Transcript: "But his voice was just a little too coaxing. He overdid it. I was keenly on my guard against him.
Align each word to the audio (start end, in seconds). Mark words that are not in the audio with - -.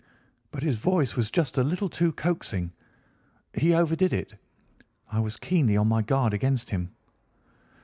"But 0.49 0.63
his 0.63 0.77
voice 0.77 1.15
was 1.15 1.29
just 1.29 1.59
a 1.59 1.63
little 1.63 1.87
too 1.87 2.11
coaxing. 2.13 2.73
He 3.53 3.75
overdid 3.75 4.11
it. 4.13 4.33
I 5.11 5.19
was 5.19 5.37
keenly 5.37 5.77
on 5.77 5.89
my 5.89 6.01
guard 6.01 6.33
against 6.33 6.71
him. 6.71 6.89